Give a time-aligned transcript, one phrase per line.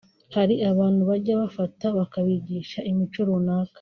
[0.35, 3.69] Hari abantu bajya bafata bakabigisha imico runaka